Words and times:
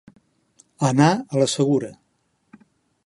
Anar 0.89 1.09
a 1.17 1.43
la 1.43 1.49
segura. 1.53 1.91